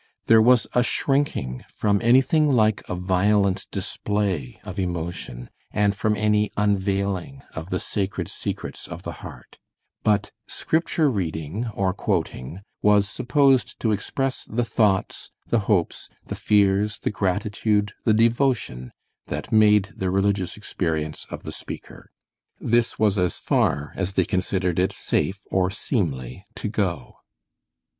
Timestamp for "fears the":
16.35-17.11